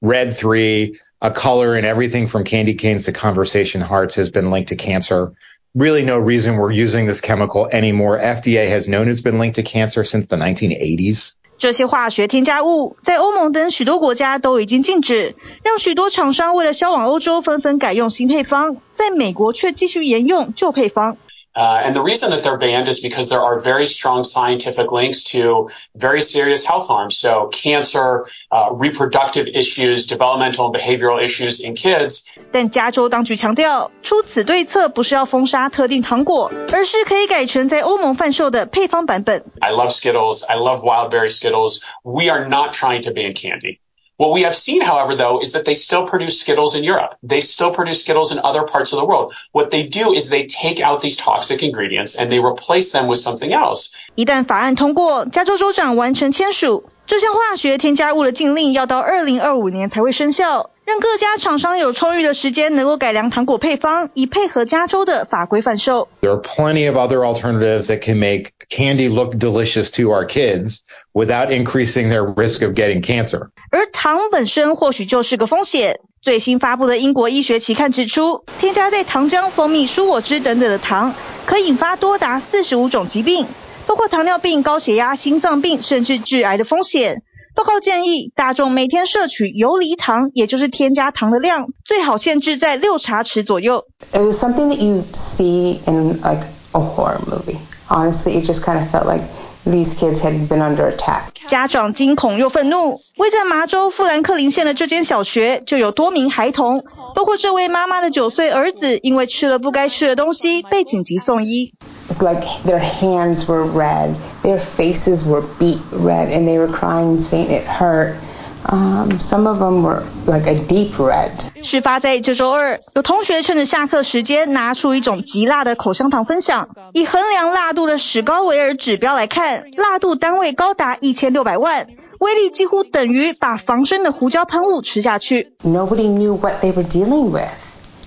[0.00, 0.94] red three.
[1.21, 5.33] a color in everything from candy canes to conversation hearts has been linked to cancer.
[5.73, 8.19] Really no reason we're using this chemical anymore.
[8.19, 11.33] FDA has known it's been linked to cancer since the 1980s.
[11.57, 21.17] 这些化学添加物在欧盟等许多国家都已经禁止，让许多厂商为了销往欧洲纷纷改用新配方，在美国却继续沿用旧配方。
[21.55, 25.25] Uh, and the reason that they're banned is because there are very strong scientific links
[25.25, 27.17] to very serious health harms.
[27.17, 32.23] So cancer, uh, reproductive issues, developmental and behavioral issues in kids.
[32.53, 39.43] 但加州当局强调，出此对策不是要封杀特定糖果，而是可以改成在欧盟贩售的配方版本。
[39.59, 40.45] I love Skittles.
[40.47, 41.83] I love Wildberry Skittles.
[42.05, 43.81] We are not trying to ban candy.
[44.17, 47.15] What we have seen, however, though, is that they still produce Skittles in Europe.
[47.23, 49.33] They still produce Skittles in other parts of the world.
[49.51, 53.17] What they do is they take out these toxic ingredients and they replace them with
[53.17, 53.89] something else.
[54.13, 60.69] 一旦法案通过，加州州长完成签署，这项化学添加物的禁令要到2025年才会生效。
[60.83, 66.09] 让各家厂商有充裕的时间，能够改良糖果配方，以配合加州的法规贩售。
[66.21, 70.81] There are plenty of other alternatives that can make candy look delicious to our kids
[71.13, 73.51] without increasing their risk of getting cancer.
[73.70, 76.00] 而糖本身或许就是个风险。
[76.22, 83.46] 最新发布的英国医学期刊指出，添加在糖浆、蜂蜜、蔬果汁等等的糖，可引发多达四十五种疾病，
[83.86, 87.22] 包括糖尿病、高血压、心脏病，甚至致癌的风险。
[87.54, 93.86] 报告建议，大众每天摄取游离糖，也就是添加糖的量，最好限制在六茶匙左右。
[94.12, 97.58] It was something that you see in like a horror movie.
[97.88, 99.22] Honestly, it just kind of felt like
[99.65, 101.23] these kids had been under attack.
[101.47, 102.95] 家长惊恐又愤怒。
[103.17, 106.83] 位在麻州富兰克林县的这间小学，就有多名孩童，
[107.15, 111.73] 包括这位妈妈的九岁儿子，因为吃了不该吃的东西，被紧急送医。
[112.19, 117.65] like their hands were red, their faces were beet red, and they were crying, saying it
[117.65, 118.15] hurt.
[118.63, 121.31] Um, some of them were like a deep red.
[121.63, 126.69] 事发在这周二，有同学趁着下课时间拿出一种极辣的口香糖分享。
[126.93, 131.87] 以衡量辣度的史高维尔指标来看，辣度单位高达一千六百万，
[132.19, 135.53] 威力几乎等于把防身的胡椒喷雾吃下去。
[135.63, 137.49] Nobody knew what they were dealing with.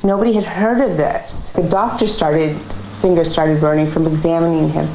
[0.02, 1.52] Nobody had heard of this.
[1.54, 2.54] The doctor started
[3.02, 4.86] fingers started burning from examining him.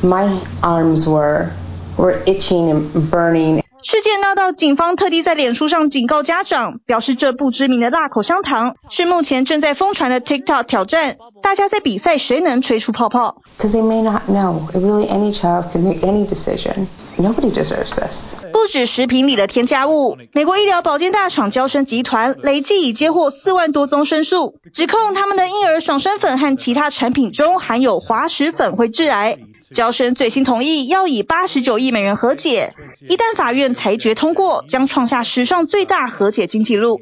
[0.00, 0.28] My
[0.62, 1.48] arms were
[1.96, 3.61] were itching and burning.
[3.83, 13.41] 世件闹到警方特地在脸书上警告家长，表示这不知名的辣口香糖是目前正在疯传的 TikTok 挑战，大家在比赛谁能吹出泡泡。
[13.57, 14.71] Because they may not know.
[14.71, 16.87] Really, any child can make any decision.
[17.17, 18.35] Nobody deserves this.
[18.53, 29.37] 不止食品里的添加物，美国医疗保健大厂娇生集团累计已接获四万多宗申诉，指控他们的婴儿爽身粉和其他产品中含有滑石粉会致癌。
[29.73, 32.73] 娇生最新同意要以八十九亿美元和解，
[33.09, 37.01] 一旦法院裁决通过，将创下史上最大和解金纪录。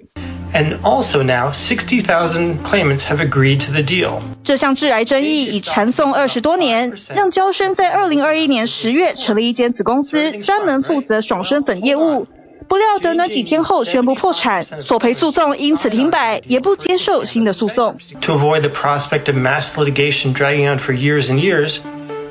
[0.53, 4.21] And also now, 60,000 claimants have agreed to the deal.
[4.43, 12.27] 这项致癌争议已缠讼二十多年，让娇生在二零二一年十月成立一间子公司，专门负责爽身粉业务。
[12.67, 17.97] 不料短短几天后宣布破产，索赔诉讼因此停摆，也不接受新的诉讼。
[18.21, 21.79] To avoid the prospect of mass litigation dragging on for years and years,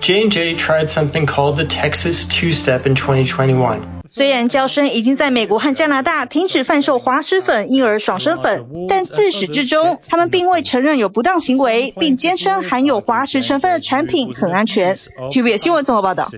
[0.01, 4.00] J&J tried something called the Texas Two-Step in 2021.
[4.13, 14.97] 虽然娇生已经在美国和加拿大停止贩售滑石粉、婴儿爽身粉，但自始至终，他们并未承认有不当行为，并坚称含有滑石成分的产品很安全。
[15.31, 16.29] TVBS 新闻综合报道。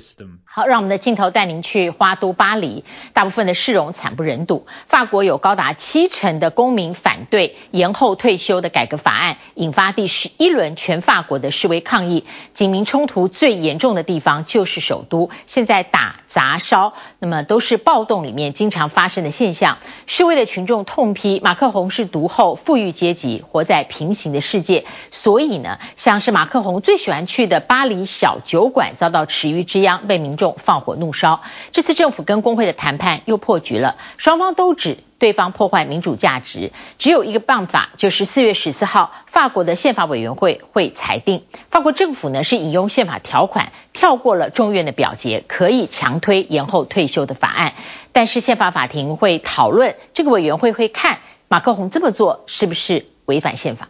[0.45, 4.66] 好，让我们的镜头带您去花都巴黎，大部分的市容惨不忍睹。
[4.87, 12.27] 法国有高达七成的公民反对延后退休的改革法案，引发第十一轮全法国的示威抗议。
[12.53, 19.76] 警民冲突最严重的地方就是首都，现在打砸烧，那么都是暴动里面经常发生的现象。
[20.07, 24.87] 示威的群众痛批马克宏是毒后，富裕阶级活在平行的世界。
[25.11, 31.43] 所以呢，像是马克宏最喜欢去的巴黎小酒馆遭到池鱼之殃，被民众放火怒烧。
[31.70, 36.73] 这次政府跟工会的谈判又破局了，双方都指对方破坏民主价值。
[36.99, 41.45] 只有一个办法，就是四月十四号，法国的宪法委员会会裁定。
[41.70, 47.75] 法国政府呢是引用宪法条款，跳过了众院的表决，可以强推延后退休的法案。
[48.11, 53.89] 但是宪法法庭会讨论，这个委员会会看马克宏这么做是不是违反宪法。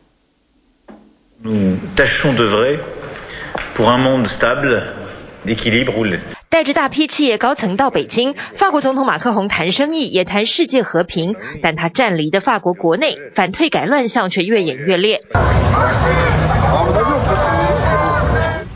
[6.52, 15.18] 带着大批企业高层到北京，法国总统马克宏谈生意，也谈世界和平，但他站离的法国国内反退改乱象却越演越烈。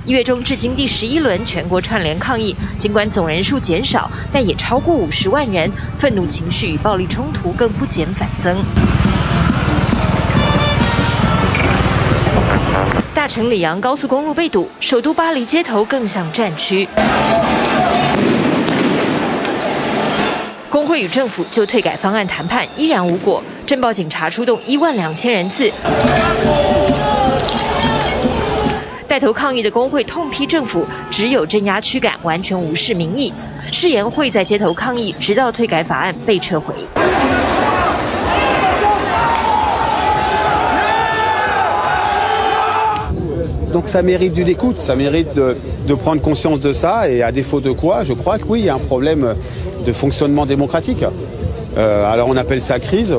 [0.06, 8.56] 一月中至今第十一轮全国串联抗议，尽管总人数减少，但也超过五十万人，愤怒情绪与暴力冲突更不减反增。
[13.12, 16.88] 大城里昂高速公路被堵，首都巴黎街头更像战区。
[20.96, 25.70] 会与政府就退改方案谈判依然无果，镇暴警察出动一万两千人次。
[29.06, 33.30] 带头抗议的工会痛批政府只有镇压驱赶，完全无视民意，
[33.70, 36.74] 誓言会在街头抗议，直到退改法案被撤回。
[43.72, 45.54] Donc ça mérite de l'écoute, ça mérite de,
[45.86, 48.64] de prendre conscience de ça, et à défaut de quoi, je crois que oui, il
[48.64, 49.34] y a un problème
[49.85, 51.03] de fonctionnement démocratique.
[51.77, 53.15] Euh, alors on appelle ça crise,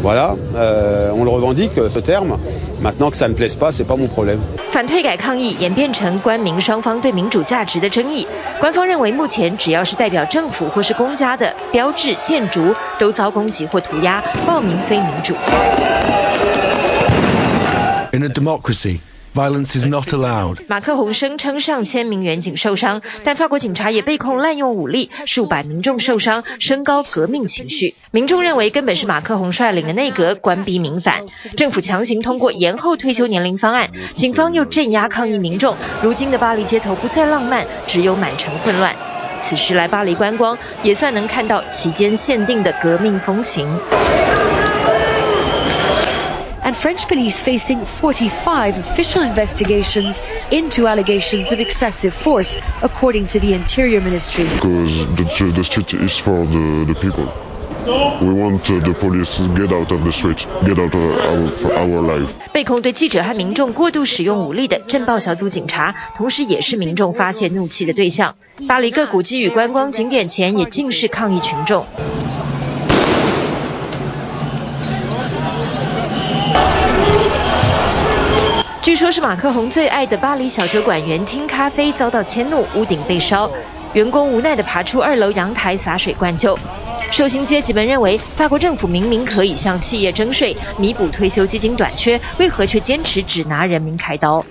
[0.00, 2.38] voilà, euh, on le revendique ce terme.
[2.82, 4.38] Maintenant que ça ne plaise pas, c'est pas mon problème.
[4.72, 8.26] 反退改抗议演变成官民双方对民主价值的争议。
[8.58, 15.34] 官方认为，目前只要是代表政府或是公家的标志、建筑，都遭攻击或涂鸦，暴民非民主。
[18.12, 18.98] In a democracy.
[20.67, 27.93] 马克宏声称上千名员警受伤，但法国警察也被控滥用武力，数百民众受伤，升高革命情绪。
[28.11, 31.23] 民众认为根本是马克宏率领的内阁官逼民反，
[31.55, 35.75] 政府强行通过延后退休年龄方案，警方又镇压抗议民众。
[36.01, 38.95] 如今的巴黎街头不再浪漫，只有满城混乱。
[39.41, 43.65] 此时来巴黎观光，也算能看到其间限定的革命风情。
[46.81, 54.45] French police facing 45 official investigations into allegations of excessive force, according to the Interior Ministry.
[54.45, 57.27] Because the, the street is for the, the people.
[58.21, 62.01] We want the police to get out of the street, get out of our, our
[62.01, 62.31] life.
[62.53, 68.35] 被控对记者和民众过度使用武力的镇暴小组警察，同时也是民众发泄怒气的对象。
[68.67, 71.85] 巴黎各古迹与观光景点前也尽是抗议群众。
[79.09, 83.49] 说，是马克宏最爱的巴黎小酒馆园厅咖啡遭到迁怒，屋顶被烧，
[83.93, 86.55] 员工无奈地爬出二楼阳台洒水灌救。
[87.09, 94.45] 受薪阶级们认为，法国政府明明可以向企业征税，弥补退休基金短缺，为何却坚持只拿人民开刀？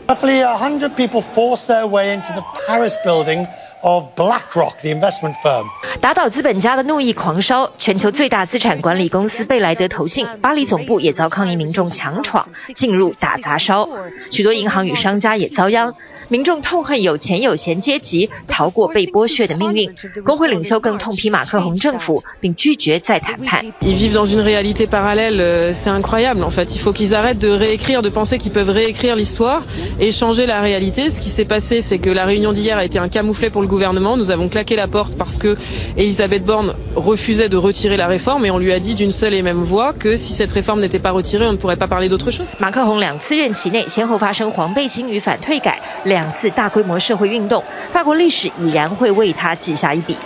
[3.83, 5.67] Of BlackRock, the investment firm.
[6.01, 13.89] 打倒资本家的怒意狂烧，全球最大资产管理公司贝莱德投信巴黎总部也遭抗议民众强闯进入打砸烧，
[14.31, 15.95] 许多银行与商家也遭殃。
[16.30, 19.94] 民众痛恨有钱有闲阶级逃过被剥削的命运，
[20.24, 23.64] 工会领袖更痛批马克宏政府，并拒绝再谈判。
[23.82, 26.76] Ils vivent dans une réalité parallèle, c'est incroyable en fait.
[26.76, 29.64] Il faut qu'ils arrêtent de réécrire, de penser qu'ils peuvent réécrire l'histoire
[30.00, 31.12] et changer la réalité.
[31.12, 33.68] Ce qui s'est passé, c'est que la réunion d'hier a été un camouflet pour le
[33.68, 34.18] gouvernement.
[34.18, 35.56] Nous avons claqué la porte parce que
[35.98, 39.44] Elisabeth Borne refusait de retirer la réforme et on lui a dit d'une seule et
[39.44, 42.32] même voix que si cette réforme n'était pas retirée, on ne pourrait pas parler d'autre
[42.32, 42.48] chose.
[42.60, 47.63] 马克宏两次任期内先后发生黄背心与反退改两 两次大规模社会运动，
[47.93, 50.17] 法国历史已然会为他记下一笔。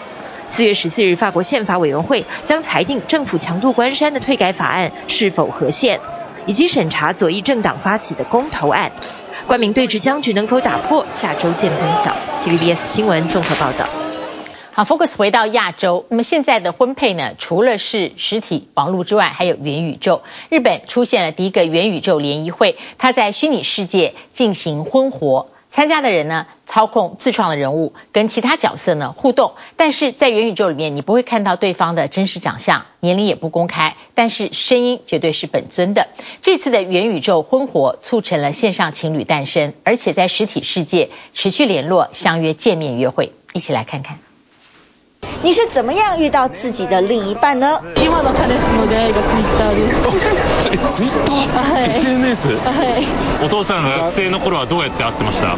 [0.48, 6.00] 四月十四日，法国宪法委员会将裁定政府强渡关山的退改法案是否合宪，
[6.46, 8.90] 以及审查左翼政党发起的公投案。
[9.46, 11.04] 官民对峙僵局能否打破？
[11.10, 12.16] 下周见分晓。
[12.42, 13.86] TVBS 新闻综合报道。
[14.72, 20.22] 好，Focus 回到亚洲，那么现在的婚配呢，除了是实体网络之外，还有元宇宙。
[20.48, 25.48] 日本出现了第一个元宇宙联谊会，它在虚拟世界进行婚活。
[25.72, 36.08] 参加的人呢，操控自创的人物，跟其他角色呢互动，但是在元宇宙里面，你不会看到对方的真实长相，年龄也不公开，但是声音绝对是本尊的。
[36.42, 44.18] 这次的元宇宙婚活促成了线上情侣诞生，而且在实体世界持续联络，相约见面约会，一起来看看。
[45.43, 47.79] 你是怎么样遇到自己的另一半呢？
[47.95, 49.91] 今の彼氏の出会いがツイッターで
[50.87, 50.95] す。
[50.95, 51.11] ツ イッ
[51.53, 51.85] ター？
[51.85, 52.57] SNS？
[52.57, 53.45] はい。
[53.45, 55.55] お父さんが学生の顷はどうやって会ってました？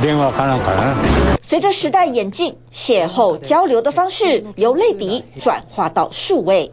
[0.00, 0.94] 电话かなんかな。
[1.42, 6.72] 随着时代演进，邂逅交流的方式由类比转化到数位，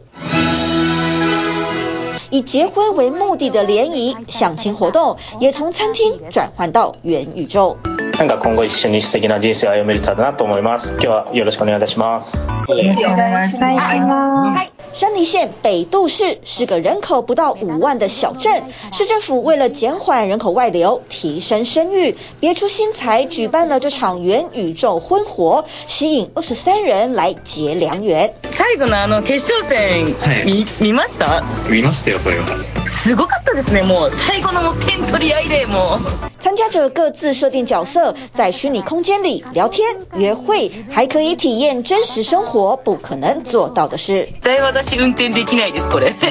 [2.30, 7.76] 以结婚为目的的联谊相亲活动，也从餐厅转换到元宇宙。
[8.18, 10.92] なんか今后一绪に素敌な人生を歩めるとなと思います。
[10.92, 12.48] 今日はよろしくお愿いいたします。
[12.50, 14.72] よろしくお愿いします。
[14.92, 28.34] 山梨县北杜市是个人口不到五万的小镇，市政府为了减缓人口外流、提升生育，别出心裁举办了这场元宇宙婚活，吸引二十三人来结良缘。
[28.50, 30.06] 最后のあの决胜戦
[30.44, 31.42] 见见ました？
[31.70, 32.44] 见ましたよそれは。
[32.85, 33.81] すごかったですね。
[33.83, 35.99] もう最后のもう点取り合いでもう。
[36.39, 39.83] 参加者各自设定角色，在虚拟空间里聊天、
[40.15, 44.29] 约会，还可以体验真实生活不可能做到的事。
[44.73, 46.13] 私运転できないですこれ。
[46.13, 46.29] 看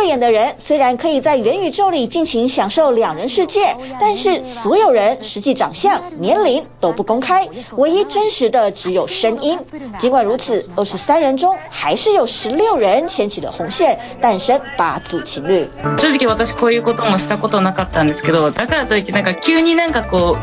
[0.00, 9.58] 对眼的人虽然可以在元宇宙里尽情享受两人世界，但是所有人实际长相、年龄都不公开，唯一真实的只有声音。
[9.98, 15.68] 尽管如此，二十三人中还是有十六人牵起了红线，诞生八组情侣。
[15.96, 20.36] 正直私こういうこともしたことなかったんですけど、だからといってなんか急になんかこ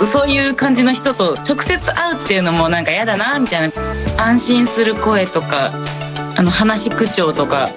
[0.00, 3.74] うそういう感じの人と直接会うっていうのもなんか嫌だなみたいな。
[4.16, 5.72] 安心する声とか、
[6.36, 7.70] あの话口调とか。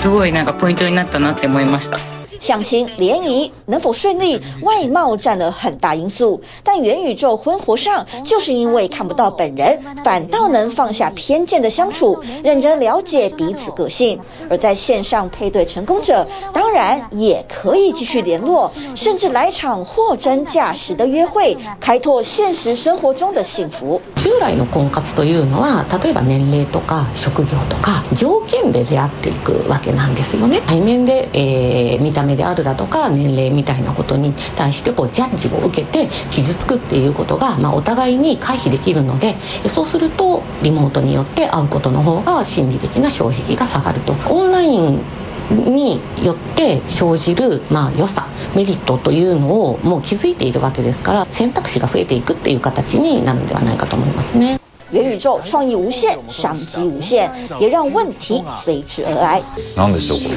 [0.00, 2.19] すごいなんかポイントになったなって思いました。
[2.39, 6.41] 相亲联谊能否顺利，外貌占了很大因素。
[6.63, 14.19] 但元宇宙婚活上，就是因为看不到本人，反倒能放下偏见的相处，认真了解彼此个性。
[14.49, 24.01] 而在线上配对成功者，当然也可以继续联络，甚至来场货真价实的约会，开拓现实生活中的幸福。
[24.15, 30.61] 従来の婚活というのは，例えば年齢とか职业とか条件で出会っていくわけなんですよね。
[30.65, 39.36] 対面で、えー、见た目 であるだとか年齢みたいなことに対してこうジャッジを受けて伤つくっていうことが、まあ、お互いに回避できるので
[39.68, 45.02] そうするとリモートによって会うことの方が心理的な障壁が下がるとオンライン
[45.50, 54.60] によって生じる、まあ、良さメリットというのをもう気づいているわけですから选択肢が増えていくっていう形になるのではないかと思いますね。
[54.92, 57.30] 元宇宙创意无限，商机无限，
[57.60, 59.42] 也让问题随之而来。
[59.76, 60.18] 何でしょう？
[60.18, 60.34] これ？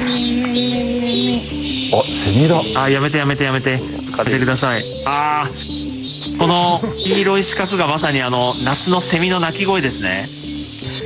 [1.95, 2.61] あ、セミだ。
[2.81, 3.77] あ、やめてやめてやめて。
[4.15, 4.81] 买ってください。
[5.07, 10.42] あー、この黄色い四角がまさにあの夏のセミの鸣き声ですね。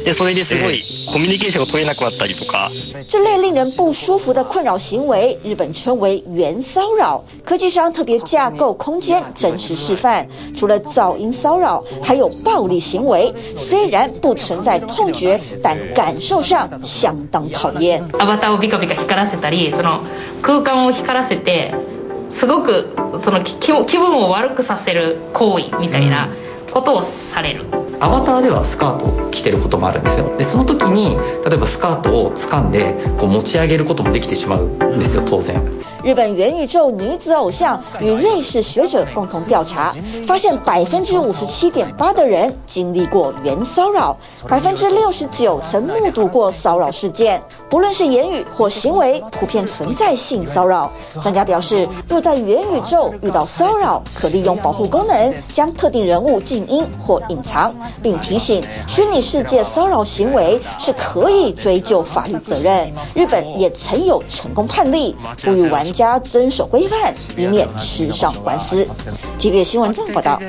[0.04, 0.82] で、それですごい
[1.12, 2.70] コミュニケーションが取れなくなったりとか。
[3.10, 7.24] 这类令人不舒服的困扰行为，日本称为元骚扰。
[7.44, 13.34] 科技商特别架构空间真实示范，除了噪音骚扰，还有暴力行为。
[13.58, 18.04] 虽然不存在痛觉，但感受上相当讨厌。
[18.20, 20.02] アバターをビカビカ光らせたり、その
[20.42, 21.74] 空间を光らせて、
[22.30, 26.30] すごくその気気分を悪くさせる行为みたいな
[26.72, 27.66] ことをされる。
[28.00, 30.38] アバターではスカートを着てることもあるんですよ。
[30.38, 35.62] でその時に例えばスカートを掴んでこう持ち上げることもできてしまうんですよ当然。
[36.04, 39.96] 日本元宇宙女子偶像与瑞士学者共同调查，
[40.28, 44.18] 发现百分之五十七点八的人经历过元骚扰，
[44.48, 47.42] 百分之六十九曾目睹过骚扰事件。
[47.70, 50.90] 不论是言语或行为，普遍存在性骚扰。
[51.22, 62.94] 专家表示，若在元宇宙遇到骚扰，可利用保护功能将特定人物静音或隐藏，并提醒虚拟世界骚扰行为是可以追究法律责任。
[63.14, 68.88] 日本也曾有成功判例，呼吁玩家遵守规范，以免吃上官司。
[69.40, 70.40] TVB 新闻综合报道。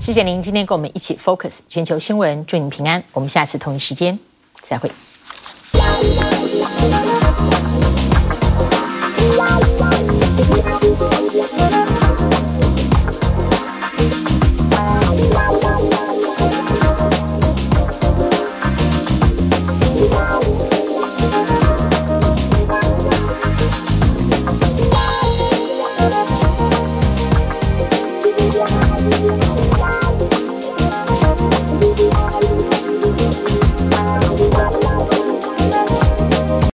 [0.00, 3.04] 谢谢您今天跟我们一起 focus 全球新闻，祝您平安。
[3.12, 4.18] 我们下次同一时间
[4.62, 4.90] 再会。